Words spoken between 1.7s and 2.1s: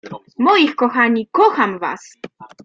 was.